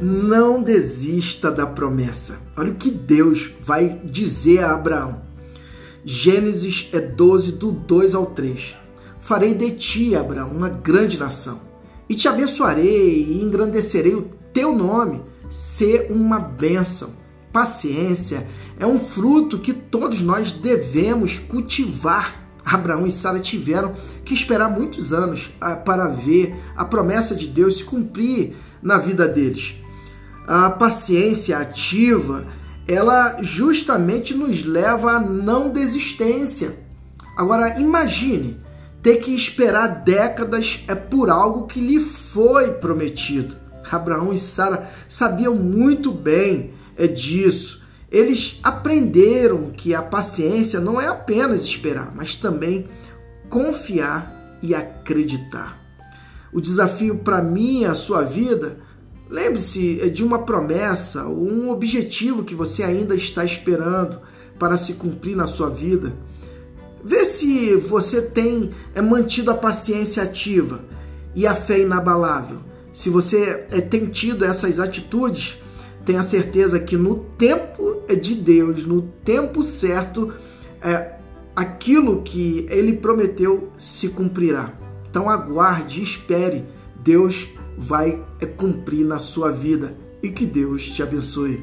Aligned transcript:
não 0.00 0.62
desista 0.62 1.50
da 1.50 1.66
promessa. 1.66 2.38
Olha 2.56 2.72
o 2.72 2.76
que 2.76 2.90
Deus 2.90 3.50
vai 3.60 4.00
dizer 4.04 4.64
a 4.64 4.72
Abraão. 4.72 5.20
Gênesis 6.04 6.88
é 6.92 7.00
12, 7.00 7.52
do 7.52 7.70
2 7.70 8.14
ao 8.14 8.26
3. 8.26 8.74
Farei 9.20 9.52
de 9.52 9.72
ti, 9.72 10.16
Abraão, 10.16 10.50
uma 10.50 10.70
grande 10.70 11.18
nação, 11.18 11.60
e 12.08 12.14
te 12.14 12.26
abençoarei 12.26 13.22
e 13.22 13.42
engrandecerei 13.42 14.14
o 14.14 14.30
teu 14.52 14.74
nome, 14.74 15.20
ser 15.50 16.10
uma 16.10 16.38
bênção. 16.38 17.10
Paciência 17.52 18.46
é 18.78 18.86
um 18.86 18.98
fruto 18.98 19.58
que 19.58 19.74
todos 19.74 20.22
nós 20.22 20.52
devemos 20.52 21.38
cultivar. 21.38 22.48
Abraão 22.64 23.06
e 23.06 23.12
Sara 23.12 23.40
tiveram 23.40 23.92
que 24.24 24.32
esperar 24.32 24.70
muitos 24.70 25.12
anos 25.12 25.50
ah, 25.60 25.76
para 25.76 26.08
ver 26.08 26.54
a 26.76 26.84
promessa 26.84 27.34
de 27.34 27.46
Deus 27.46 27.78
se 27.78 27.84
cumprir 27.84 28.56
na 28.82 28.96
vida 28.96 29.26
deles 29.26 29.80
a 30.52 30.68
paciência 30.68 31.58
ativa, 31.58 32.44
ela 32.88 33.40
justamente 33.40 34.34
nos 34.34 34.64
leva 34.64 35.12
à 35.12 35.20
não 35.20 35.70
desistência. 35.70 36.76
Agora, 37.36 37.78
imagine 37.78 38.58
ter 39.00 39.18
que 39.18 39.32
esperar 39.32 40.02
décadas 40.02 40.82
é 40.88 40.94
por 40.96 41.30
algo 41.30 41.68
que 41.68 41.80
lhe 41.80 42.00
foi 42.00 42.72
prometido. 42.72 43.54
Abraão 43.88 44.32
e 44.32 44.38
Sara 44.38 44.90
sabiam 45.08 45.54
muito 45.54 46.10
bem 46.10 46.72
é 46.96 47.06
disso. 47.06 47.80
Eles 48.10 48.58
aprenderam 48.60 49.70
que 49.70 49.94
a 49.94 50.02
paciência 50.02 50.80
não 50.80 51.00
é 51.00 51.06
apenas 51.06 51.62
esperar, 51.62 52.12
mas 52.12 52.34
também 52.34 52.88
confiar 53.48 54.58
e 54.60 54.74
acreditar. 54.74 55.78
O 56.52 56.60
desafio 56.60 57.18
para 57.18 57.40
mim 57.40 57.82
e 57.82 57.86
a 57.86 57.94
sua 57.94 58.22
vida 58.22 58.89
Lembre-se 59.30 60.00
é 60.00 60.08
de 60.08 60.24
uma 60.24 60.40
promessa, 60.40 61.24
um 61.28 61.70
objetivo 61.70 62.42
que 62.42 62.54
você 62.54 62.82
ainda 62.82 63.14
está 63.14 63.44
esperando 63.44 64.18
para 64.58 64.76
se 64.76 64.94
cumprir 64.94 65.36
na 65.36 65.46
sua 65.46 65.70
vida. 65.70 66.12
Vê 67.02 67.24
se 67.24 67.76
você 67.76 68.20
tem 68.20 68.72
é, 68.92 69.00
mantido 69.00 69.52
a 69.52 69.54
paciência 69.54 70.24
ativa 70.24 70.80
e 71.34 71.46
a 71.46 71.54
fé 71.54 71.78
inabalável. 71.78 72.58
Se 72.92 73.08
você 73.08 73.66
é, 73.70 73.80
tem 73.80 74.06
tido 74.06 74.44
essas 74.44 74.80
atitudes, 74.80 75.56
tenha 76.04 76.24
certeza 76.24 76.80
que 76.80 76.96
no 76.96 77.20
tempo 77.38 78.02
de 78.20 78.34
Deus, 78.34 78.84
no 78.84 79.02
tempo 79.24 79.62
certo, 79.62 80.34
é, 80.82 81.12
aquilo 81.54 82.22
que 82.22 82.66
Ele 82.68 82.94
prometeu 82.94 83.70
se 83.78 84.08
cumprirá. 84.08 84.72
Então 85.08 85.30
aguarde, 85.30 86.02
espere. 86.02 86.64
Deus 87.02 87.48
vai 87.76 88.24
cumprir 88.56 89.04
na 89.04 89.18
sua 89.18 89.50
vida 89.50 89.96
e 90.22 90.30
que 90.30 90.44
Deus 90.46 90.90
te 90.90 91.02
abençoe. 91.02 91.62